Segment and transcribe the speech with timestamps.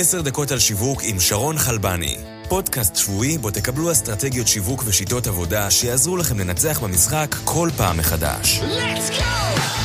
[0.00, 2.16] עשר דקות על שיווק עם שרון חלבני.
[2.48, 8.60] פודקאסט שבועי בו תקבלו אסטרטגיות שיווק ושיטות עבודה שיעזרו לכם לנצח במשחק כל פעם מחדש.
[8.60, 9.77] Let's go!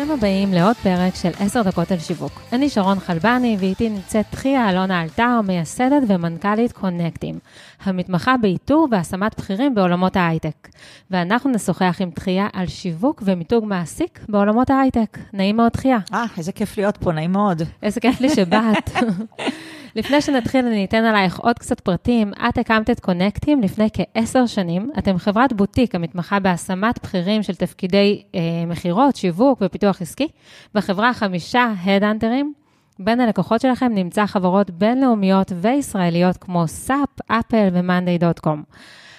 [0.00, 2.32] ברוכים הבאים לעוד פרק של 10 דקות על שיווק.
[2.52, 7.38] אני שרון חלבני, ואיתי נמצאת תחיה אלונה אלתר, מייסדת ומנכ"לית קונקטים,
[7.84, 10.68] המתמחה באיתור והשמת בכירים בעולמות ההייטק.
[11.10, 15.18] ואנחנו נשוחח עם תחיה על שיווק ומיתוג מעסיק בעולמות ההייטק.
[15.32, 15.98] נעים מאוד, תחיה.
[16.14, 17.62] אה, איזה כיף להיות פה, נעים מאוד.
[17.82, 18.90] איזה כיף לי שבאת.
[19.96, 22.32] לפני שנתחיל, אני אתן עלייך עוד קצת פרטים.
[22.48, 24.90] את הקמת את קונקטים לפני כעשר שנים.
[24.98, 30.28] אתם חברת בוטיק המתמחה בהשמת בכירים של תפקידי אה, מכירות, שיווק ופיתוח עסקי.
[30.74, 32.52] בחברה חמישה הדאנטרים.
[32.98, 38.62] בין הלקוחות שלכם נמצא חברות בינלאומיות וישראליות כמו SAP, Apple ו monday.com.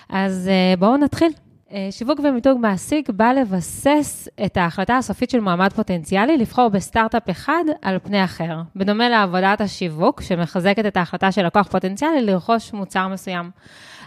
[0.09, 1.31] אז אה, בואו נתחיל.
[1.73, 7.63] אה, שיווק ומיתוג מעסיק בא לבסס את ההחלטה הסופית של מועמד פוטנציאלי לבחור בסטארט-אפ אחד
[7.81, 13.51] על פני אחר, בדומה לעבודת השיווק, שמחזקת את ההחלטה של לקוח פוטנציאלי לרכוש מוצר מסוים.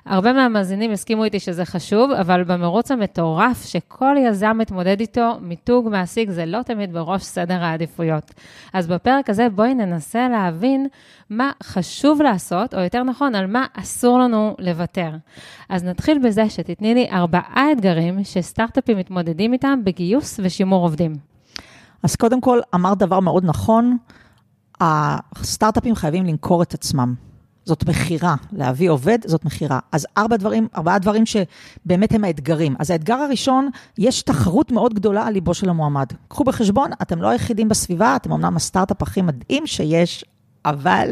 [0.06, 6.30] הרבה מהמאזינים הסכימו איתי שזה חשוב, אבל במרוץ המטורף שכל יזם מתמודד איתו, מיתוג מעסיק
[6.30, 8.34] זה לא תמיד בראש סדר העדיפויות.
[8.72, 10.86] אז בפרק הזה בואי ננסה להבין
[11.30, 15.10] מה חשוב לעשות, או יותר נכון, על מה אסור לנו לוותר.
[15.68, 21.12] אז נתחיל בזה שתתני לי ארבעה אתגרים שסטארט-אפים מתמודדים איתם בגיוס ושימור עובדים.
[22.02, 23.96] אז קודם כל, אמרת דבר מאוד נכון,
[24.80, 27.33] הסטארט-אפים חייבים למכור את עצמם.
[27.64, 29.78] זאת מכירה, להביא עובד זאת מכירה.
[29.92, 32.74] אז ארבע דברים, ארבעה דברים שבאמת הם האתגרים.
[32.78, 36.06] אז האתגר הראשון, יש תחרות מאוד גדולה על ליבו של המועמד.
[36.28, 40.24] קחו בחשבון, אתם לא היחידים בסביבה, אתם אמנם הסטארט-אפ הכי מדהים שיש,
[40.64, 41.10] אבל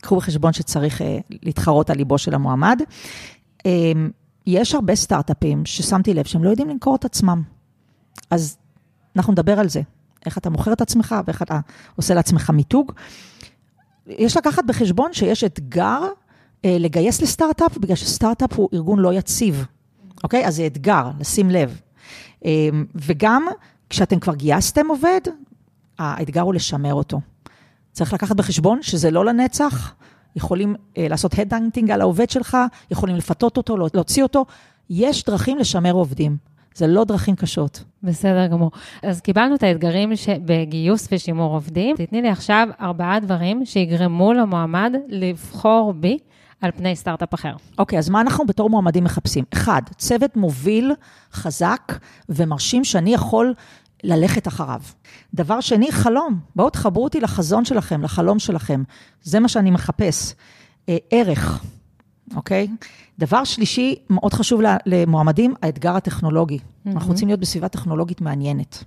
[0.00, 2.80] קחו בחשבון שצריך אה, להתחרות על ליבו של המועמד.
[3.66, 3.92] אה,
[4.46, 7.42] יש הרבה סטארט-אפים ששמתי לב שהם לא יודעים למכור את עצמם.
[8.30, 8.56] אז
[9.16, 9.80] אנחנו נדבר על זה,
[10.26, 11.60] איך אתה מוכר את עצמך ואיך אתה
[11.96, 12.92] עושה לעצמך מיתוג.
[14.08, 16.00] יש לקחת בחשבון שיש אתגר
[16.64, 19.66] אה, לגייס לסטארט-אפ, בגלל שסטארט-אפ הוא ארגון לא יציב,
[20.24, 20.46] אוקיי?
[20.46, 21.80] אז זה אתגר, לשים לב.
[22.44, 23.46] אה, וגם
[23.90, 25.20] כשאתם כבר גייסתם עובד,
[25.98, 27.20] האתגר הוא לשמר אותו.
[27.92, 29.94] צריך לקחת בחשבון שזה לא לנצח,
[30.36, 32.56] יכולים אה, לעשות הדאנטינג על העובד שלך,
[32.90, 34.44] יכולים לפתות אותו, להוציא אותו.
[34.90, 36.36] יש דרכים לשמר עובדים.
[36.76, 37.84] זה לא דרכים קשות.
[38.02, 38.70] בסדר גמור.
[39.02, 40.12] אז קיבלנו את האתגרים
[40.44, 41.96] בגיוס ושימור עובדים.
[41.96, 46.18] תתני לי עכשיו ארבעה דברים שיגרמו למועמד לבחור בי.
[46.60, 47.52] על פני סטארט-אפ אחר.
[47.78, 49.44] אוקיי, okay, אז מה אנחנו בתור מועמדים מחפשים?
[49.52, 50.92] אחד, צוות מוביל,
[51.32, 51.92] חזק
[52.28, 53.54] ומרשים שאני יכול
[54.04, 54.80] ללכת אחריו.
[55.34, 56.38] דבר שני, חלום.
[56.56, 58.82] בואו תחברו אותי לחזון שלכם, לחלום שלכם.
[59.22, 60.34] זה מה שאני מחפש.
[60.88, 61.64] אה, ערך,
[62.36, 62.68] אוקיי?
[63.18, 66.58] דבר שלישי, מאוד חשוב למועמדים, האתגר הטכנולוגי.
[66.58, 66.90] Mm-hmm.
[66.90, 68.84] אנחנו רוצים להיות בסביבה טכנולוגית מעניינת.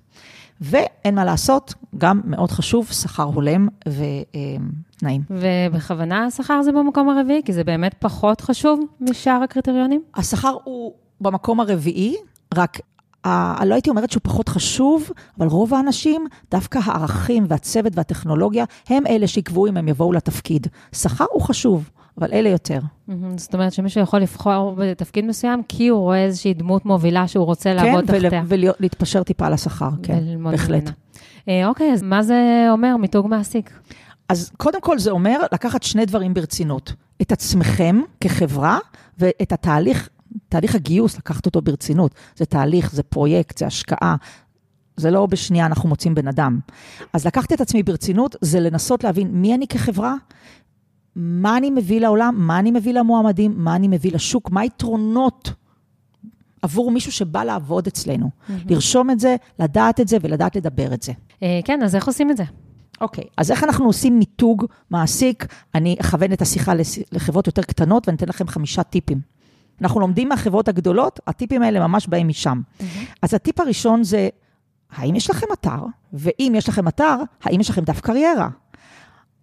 [0.61, 5.21] ואין מה לעשות, גם מאוד חשוב, שכר הולם ותנאים.
[5.29, 7.41] ובכוונה השכר זה במקום הרביעי?
[7.45, 10.01] כי זה באמת פחות חשוב משאר הקריטריונים?
[10.15, 12.15] השכר הוא במקום הרביעי,
[12.55, 12.79] רק
[13.25, 19.07] אני לא הייתי אומרת שהוא פחות חשוב, אבל רוב האנשים, דווקא הערכים והצוות והטכנולוגיה, הם
[19.07, 20.67] אלה שיקבעו אם הם יבואו לתפקיד.
[20.91, 21.89] שכר הוא חשוב,
[22.19, 22.79] אבל אלה יותר.
[23.37, 27.73] זאת אומרת שמישהו יכול לבחור בתפקיד מסוים, כי הוא רואה איזושהי דמות מובילה שהוא רוצה
[27.73, 28.29] לעבוד תחתיה.
[28.29, 30.89] כן, ולהתפשר טיפה על השכר, כן, בהחלט.
[31.49, 33.79] אה, אוקיי, אז מה זה אומר מיתוג מעסיק?
[34.29, 36.93] אז קודם כל זה אומר לקחת שני דברים ברצינות.
[37.21, 38.77] את עצמכם כחברה
[39.17, 40.09] ואת התהליך,
[40.49, 42.11] תהליך הגיוס, לקחת אותו ברצינות.
[42.35, 44.15] זה תהליך, זה פרויקט, זה השקעה.
[44.97, 46.59] זה לא בשנייה אנחנו מוצאים בן אדם.
[47.13, 50.15] אז לקחת את עצמי ברצינות זה לנסות להבין מי אני כחברה,
[51.21, 55.53] מה אני מביא לעולם, מה אני מביא למועמדים, מה אני מביא לשוק, מה היתרונות
[56.61, 58.29] עבור מישהו שבא לעבוד אצלנו.
[58.29, 58.51] Mm-hmm.
[58.69, 61.13] לרשום את זה, לדעת את זה ולדעת לדבר את זה.
[61.43, 62.43] אה, כן, אז איך עושים את זה?
[63.01, 65.45] אוקיי, okay, אז איך אנחנו עושים מיתוג מעסיק?
[65.75, 66.73] אני אכוון את השיחה
[67.11, 69.21] לחברות יותר קטנות ואני אתן לכם חמישה טיפים.
[69.81, 72.61] אנחנו לומדים מהחברות הגדולות, הטיפים האלה ממש באים משם.
[72.61, 72.83] Mm-hmm.
[73.21, 74.29] אז הטיפ הראשון זה,
[74.91, 75.85] האם יש לכם אתר?
[76.13, 78.49] ואם יש לכם אתר, האם יש לכם דף קריירה?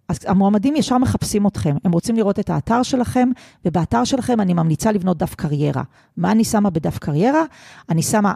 [0.09, 3.29] אז המועמדים ישר מחפשים אתכם, הם רוצים לראות את האתר שלכם,
[3.65, 5.83] ובאתר שלכם אני ממליצה לבנות דף קריירה.
[6.17, 7.43] מה אני שמה בדף קריירה?
[7.89, 8.33] אני שמה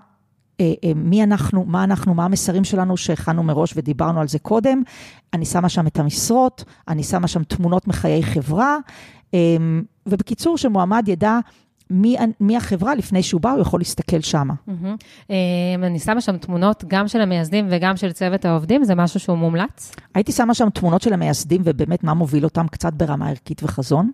[0.59, 4.81] אה, אה, מי אנחנו, מה אנחנו, מה המסרים שלנו שהכנו מראש ודיברנו על זה קודם.
[5.33, 8.77] אני שמה שם את המשרות, אני שמה שם תמונות מחיי חברה,
[9.33, 9.39] אה,
[10.05, 11.39] ובקיצור, שמועמד ידע
[11.91, 14.47] מי, מי החברה לפני שהוא בא, הוא יכול להסתכל שם.
[14.49, 15.31] Mm-hmm.
[15.83, 19.91] אני שמה שם תמונות גם של המייסדים וגם של צוות העובדים, זה משהו שהוא מומלץ?
[20.15, 24.11] הייתי שמה שם תמונות של המייסדים ובאמת מה מוביל אותם קצת ברמה ערכית וחזון.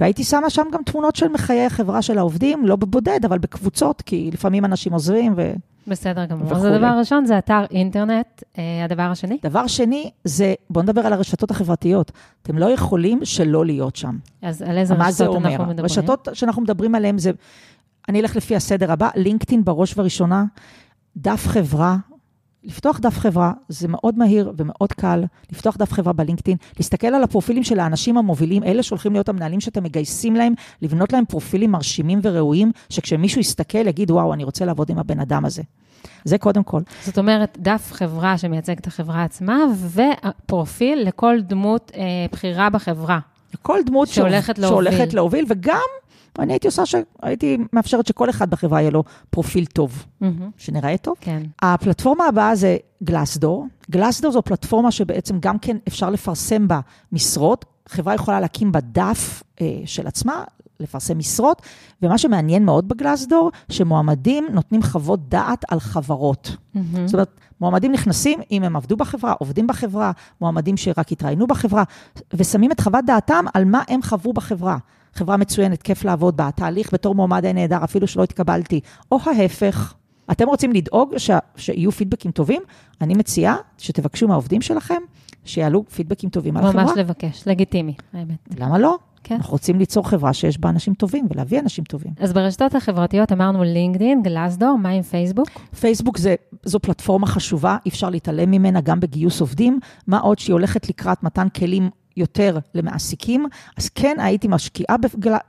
[0.00, 4.30] והייתי שמה שם גם תמונות של מחיי החברה של העובדים, לא בבודד, אבל בקבוצות, כי
[4.32, 5.52] לפעמים אנשים עוזבים ו...
[5.90, 6.52] בסדר גמור.
[6.52, 6.64] אז.
[6.64, 8.42] הדבר הראשון זה אתר אינטרנט.
[8.58, 9.38] אה, הדבר השני?
[9.42, 12.12] דבר שני, זה, בואו נדבר על הרשתות החברתיות.
[12.42, 14.16] אתם לא יכולים שלא להיות שם.
[14.42, 15.50] אז על איזה מה זה רשתות אומר?
[15.50, 15.84] אנחנו מדברים?
[15.84, 17.30] רשתות שאנחנו מדברים עליהן זה,
[18.08, 20.44] אני אלך לפי הסדר הבא, לינקדאין בראש ובראשונה,
[21.16, 21.96] דף חברה.
[22.64, 27.64] לפתוח דף חברה זה מאוד מהיר ומאוד קל, לפתוח דף חברה בלינקדאין, להסתכל על הפרופילים
[27.64, 30.52] של האנשים המובילים, אלה שהולכים להיות המנהלים שאתם מגייסים להם,
[30.82, 35.44] לבנות להם פרופילים מרשימים וראויים, שכשמישהו יסתכל יגיד, וואו, אני רוצה לעבוד עם הבן אדם
[35.44, 35.62] הזה.
[36.24, 36.80] זה קודם כל.
[37.04, 39.58] זאת אומרת, דף חברה שמייצג את החברה עצמה,
[39.90, 42.00] ופרופיל לכל דמות אה,
[42.32, 43.18] בכירה בחברה.
[43.62, 44.90] כל דמות שהולכת שעוב- להוביל.
[44.92, 45.80] שהולכת להוביל, וגם
[46.38, 46.94] אני הייתי עושה, ש...
[47.22, 51.16] הייתי מאפשרת שכל אחד בחברה יהיה לו פרופיל טוב, מהמם, שנראה טוב.
[51.20, 51.42] כן.
[51.62, 53.66] הפלטפורמה הבאה זה גלסדור.
[53.90, 56.80] גלסדור זו פלטפורמה שבעצם גם כן אפשר לפרסם בה
[57.12, 57.64] משרות.
[57.88, 60.44] חברה יכולה להקים בה דף אה, של עצמה,
[60.80, 61.62] לפרסם משרות,
[62.02, 66.56] ומה שמעניין מאוד בגלסדור, שמועמדים נותנים חוות דעת על חברות.
[66.74, 67.06] מהמם.
[67.06, 71.84] זאת אומרת, מועמדים נכנסים, אם הם עבדו בחברה, עובדים בחברה, מועמדים שרק התראיינו בחברה,
[72.34, 74.76] ושמים את חוות דעתם על מה הם חוו בחברה.
[75.14, 78.80] חברה מצוינת, כיף לעבוד בה, התהליך בתור מועמד היה נהדר, אפילו שלא התקבלתי,
[79.12, 79.94] או ההפך.
[80.30, 81.30] אתם רוצים לדאוג ש...
[81.56, 82.62] שיהיו פידבקים טובים?
[83.00, 85.02] אני מציעה שתבקשו מהעובדים שלכם
[85.44, 86.84] שיעלו פידבקים טובים על החברה.
[86.84, 88.38] ממש לבקש, לגיטימי, האמת.
[88.58, 88.96] למה לא?
[89.24, 89.34] כן.
[89.34, 92.12] אנחנו רוצים ליצור חברה שיש בה אנשים טובים ולהביא אנשים טובים.
[92.20, 95.48] אז ברשתות החברתיות אמרנו לינקדין, גלסדור, מה עם פייסבוק?
[95.80, 96.34] פייסבוק זה,
[96.64, 101.22] זו פלטפורמה חשובה, אי אפשר להתעלם ממנה גם בגיוס עובדים, מה עוד שהיא הולכת לקראת
[101.22, 103.46] מתן כלים יותר למעסיקים,
[103.76, 104.96] אז כן הייתי משקיעה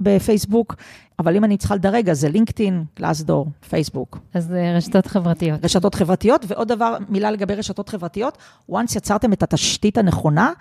[0.01, 0.75] בפייסבוק,
[1.21, 4.19] אבל אם אני צריכה לדרג, אז זה לינקדאין, גלסדור, פייסבוק.
[4.33, 5.65] אז אה, רשתות חברתיות.
[5.65, 8.37] רשתות חברתיות, ועוד דבר, מילה לגבי רשתות חברתיות,
[8.71, 10.51] once יצרתם את התשתית הנכונה,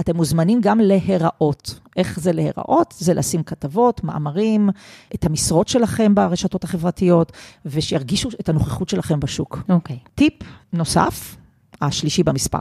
[0.00, 1.80] אתם מוזמנים גם להיראות.
[1.96, 2.94] איך זה להיראות?
[2.98, 4.70] זה לשים כתבות, מאמרים,
[5.14, 7.32] את המשרות שלכם ברשתות החברתיות,
[7.66, 9.62] ושירגישו את הנוכחות שלכם בשוק.
[9.68, 9.98] אוקיי.
[10.14, 10.34] טיפ
[10.72, 11.36] נוסף,
[11.80, 12.60] השלישי במספר,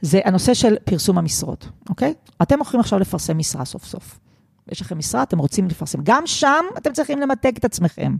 [0.00, 2.14] זה הנושא של פרסום המשרות, אוקיי?
[2.42, 4.18] אתם הולכים עכשיו לפרסם משרה סוף סוף.
[4.72, 5.98] יש לכם משרה, אתם רוצים לפרסם.
[6.02, 8.16] גם שם אתם צריכים למתג את עצמכם.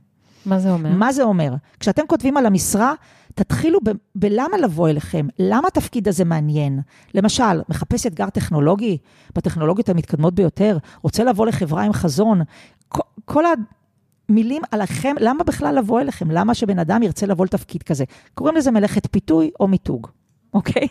[0.47, 0.91] מה זה אומר?
[0.91, 1.55] מה זה אומר?
[1.81, 2.95] כשאתם כותבים על המשרה,
[3.35, 6.81] תתחילו ב- בלמה לבוא אליכם, למה התפקיד הזה מעניין.
[7.15, 8.99] למשל, מחפש אתגר טכנולוגי,
[9.35, 12.41] בטכנולוגיות המתקדמות ביותר, רוצה לבוא לחברה עם חזון.
[12.89, 13.45] כל, כל
[14.29, 16.31] המילים עליכם, למה בכלל לבוא אליכם?
[16.31, 18.05] למה שבן אדם ירצה לבוא לתפקיד כזה?
[18.35, 20.07] קוראים לזה מלאכת פיתוי או מיתוג.
[20.55, 20.89] אוקיי?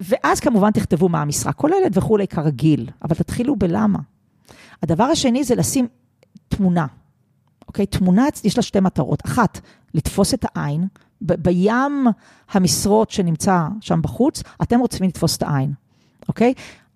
[0.00, 3.98] ואז כמובן תכתבו מה המשרה כוללת וכולי כרגיל, אבל תתחילו בלמה.
[4.82, 5.86] הדבר השני זה לשים
[6.48, 6.86] תמונה.
[7.68, 7.86] אוקיי?
[7.86, 9.26] תמונה, יש לה שתי מטרות.
[9.26, 9.60] אחת,
[9.94, 10.86] לתפוס את העין.
[11.22, 12.06] ב- בים
[12.50, 15.72] המשרות שנמצא שם בחוץ, אתם רוצים לתפוס את העין,
[16.28, 16.54] אוקיי?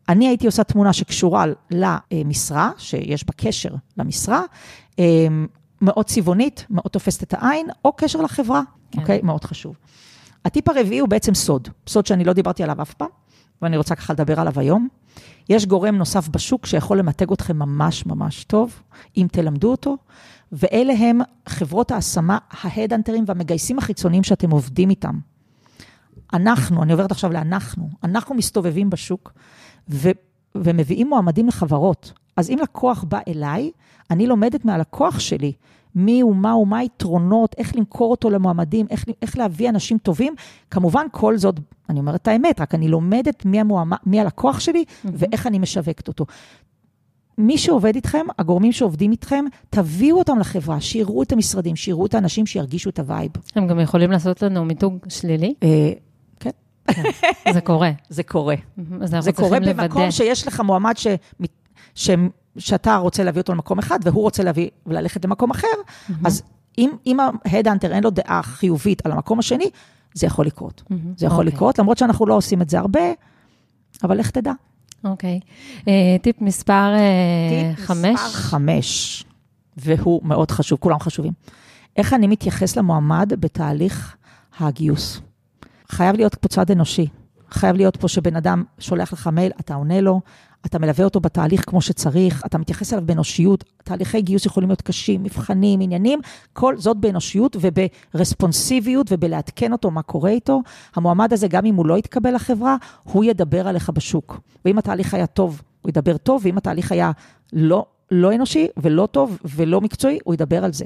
[0.08, 4.42] אני הייתי עושה תמונה שקשורה למשרה, שיש בה קשר למשרה,
[4.98, 5.46] אמ,
[5.80, 9.00] מאוד צבעונית, מאוד תופסת את העין, או קשר לחברה, כן.
[9.00, 9.20] אוקיי?
[9.22, 9.76] מאוד חשוב.
[10.44, 13.08] הטיפ הרביעי הוא בעצם סוד, סוד שאני לא דיברתי עליו אף פעם,
[13.62, 14.88] ואני רוצה ככה לדבר עליו היום.
[15.48, 18.82] יש גורם נוסף בשוק שיכול למתג אתכם ממש ממש טוב,
[19.16, 19.96] אם תלמדו אותו,
[20.52, 25.18] ואלה הם חברות ההשמה, ההדאנטרים והמגייסים החיצוניים שאתם עובדים איתם.
[26.32, 29.32] אנחנו, אני עוברת עכשיו לאנחנו, אנחנו מסתובבים בשוק
[29.90, 30.10] ו,
[30.54, 32.12] ומביאים מועמדים לחברות.
[32.36, 33.70] אז אם לקוח בא אליי,
[34.10, 35.52] אני לומדת מהלקוח שלי
[35.94, 40.34] מי הוא, מה הוא, מה היתרונות, איך למכור אותו למועמדים, איך, איך להביא אנשים טובים.
[40.70, 44.84] כמובן, כל זאת, אני אומרת את האמת, רק אני לומדת מי, המועמד, מי הלקוח שלי
[45.04, 46.26] ואיך אני משווקת אותו.
[47.38, 52.46] מי שעובד איתכם, הגורמים שעובדים איתכם, תביאו אותם לחברה, שיראו את המשרדים, שיראו את האנשים,
[52.46, 53.30] שירגישו את ה vibe.
[53.54, 55.54] הם גם יכולים לעשות לנו מיתוג שלילי?
[55.62, 55.92] אה,
[56.40, 56.50] כן,
[57.52, 57.90] זה קורה.
[58.08, 58.54] זה קורה.
[59.20, 60.10] זה קורה במקום.
[60.10, 61.06] שיש לך מועמד ש...
[62.58, 65.66] שאתה רוצה להביא אותו למקום אחד, והוא רוצה להביא וללכת למקום אחר,
[66.24, 66.42] אז
[66.78, 69.70] אם, אם ההדאנטר אין לו דעה חיובית על המקום השני,
[70.14, 70.82] זה יכול לקרות.
[70.90, 71.12] מהמם.
[71.16, 71.52] זה יכול אוקיי.
[71.52, 73.00] לקרות, למרות שאנחנו לא עושים את זה הרבה,
[74.04, 74.52] אבל לך תדע.
[75.04, 75.40] אוקיי.
[75.88, 78.04] אה, טיפ מספר אה, טיפ חמש.
[78.04, 79.24] מספר חמש,
[79.76, 81.32] והוא מאוד חשוב, כולם חשובים.
[81.96, 84.16] איך אני מתייחס למועמד בתהליך
[84.60, 85.20] הגיוס?
[85.88, 87.06] חייב להיות פה צד אנושי.
[87.50, 90.20] חייב להיות פה שבן אדם שולח לך מייל, אתה עונה לו,
[90.66, 93.64] אתה מלווה אותו בתהליך כמו שצריך, אתה מתייחס אליו באנושיות.
[93.84, 96.20] תהליכי גיוס יכולים להיות קשים, מבחנים, עניינים,
[96.52, 100.62] כל זאת באנושיות וברספונסיביות ובלעדכן אותו מה קורה איתו.
[100.96, 104.40] המועמד הזה, גם אם הוא לא יתקבל לחברה, הוא ידבר עליך בשוק.
[104.64, 107.10] ואם התהליך היה טוב, הוא ידבר טוב, ואם התהליך היה
[107.52, 110.84] לא, לא אנושי ולא טוב ולא מקצועי, הוא ידבר על זה.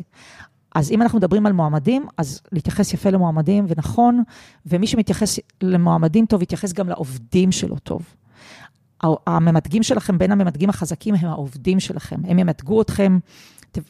[0.75, 4.23] אז אם אנחנו מדברים על מועמדים, אז להתייחס יפה למועמדים, ונכון,
[4.67, 8.03] ומי שמתייחס למועמדים טוב, יתייחס גם לעובדים שלו טוב.
[9.27, 12.21] הממתגים שלכם, בין הממתגים החזקים, הם העובדים שלכם.
[12.25, 13.19] הם ימתגו אתכם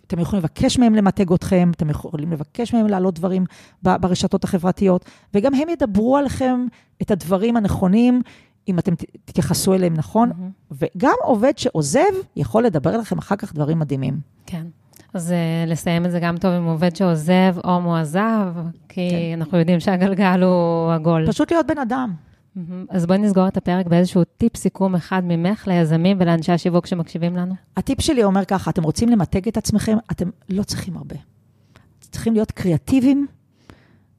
[0.07, 3.45] אתם יכולים לבקש מהם למתג אתכם, אתם יכולים לבקש מהם להעלות דברים
[3.83, 5.05] ברשתות החברתיות,
[5.35, 6.67] וגם הם ידברו עליכם
[7.03, 8.23] את הדברים הנכונים,
[8.69, 10.31] אם אתם תתייחסו אליהם נכון.
[10.31, 10.75] Mm-hmm.
[10.97, 12.01] וגם עובד שעוזב
[12.37, 14.21] יכול לדבר לכם אחר כך דברים מדהימים.
[14.47, 14.67] כן.
[15.15, 18.47] אז uh, לסיים את זה גם טוב עם עובד שעוזב או מועזב,
[18.89, 19.41] כי כן.
[19.41, 21.27] אנחנו יודעים שהגלגל הוא עגול.
[21.27, 22.15] פשוט להיות בן אדם.
[22.89, 27.55] אז בואי נסגור את הפרק באיזשהו טיפ סיכום אחד ממך ליזמים ולאנשי השיווק שמקשיבים לנו.
[27.77, 31.17] הטיפ שלי אומר ככה, אתם רוצים למתג את עצמכם, אתם לא צריכים הרבה.
[32.01, 33.27] צריכים להיות קריאטיביים,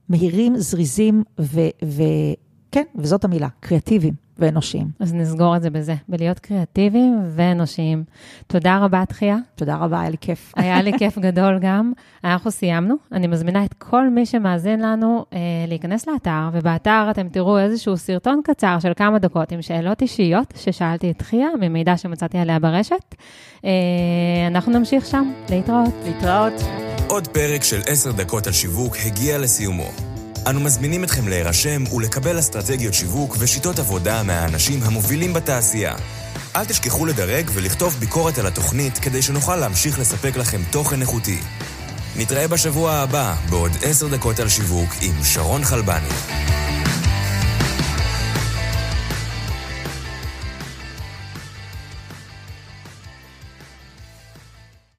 [0.10, 4.23] מהירים, זריזים, וכן, וזאת המילה, קריאטיביים.
[4.40, 4.88] ואנושיים.
[5.00, 8.04] אז נסגור את זה בזה, בלהיות קריאטיביים ואנושיים.
[8.48, 9.38] תודה רבה, תחייה.
[9.56, 10.54] תודה רבה, היה לי כיף.
[10.56, 11.92] היה לי כיף גדול גם.
[12.24, 12.96] אנחנו סיימנו.
[13.12, 18.42] אני מזמינה את כל מי שמאזין לנו אה, להיכנס לאתר, ובאתר אתם תראו איזשהו סרטון
[18.44, 23.16] קצר של כמה דקות עם שאלות אישיות ששאלתי את תחייה, ממידע שמצאתי עליה ברשת.
[23.66, 23.70] אה,
[24.48, 25.32] אנחנו נמשיך שם.
[25.50, 25.94] להתראות.
[26.06, 26.54] להתראות.
[27.08, 30.13] עוד פרק של עשר דקות על שיווק הגיע לסיומו.
[30.48, 35.96] אנו מזמינים אתכם להירשם ולקבל אסטרטגיות שיווק ושיטות עבודה מהאנשים המובילים בתעשייה.
[36.56, 41.40] אל תשכחו לדרג ולכתוב ביקורת על התוכנית כדי שנוכל להמשיך לספק לכם תוכן איכותי.
[42.16, 46.10] נתראה בשבוע הבא בעוד עשר דקות על שיווק עם שרון חלבני.